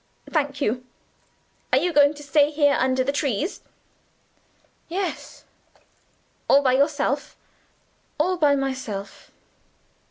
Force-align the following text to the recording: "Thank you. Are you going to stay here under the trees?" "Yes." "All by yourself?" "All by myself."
"Thank 0.31 0.61
you. 0.61 0.83
Are 1.71 1.77
you 1.77 1.93
going 1.93 2.15
to 2.15 2.23
stay 2.23 2.49
here 2.49 2.73
under 2.73 3.03
the 3.03 3.11
trees?" 3.11 3.61
"Yes." 4.89 5.43
"All 6.47 6.63
by 6.63 6.73
yourself?" 6.73 7.37
"All 8.17 8.35
by 8.35 8.55
myself." 8.55 9.29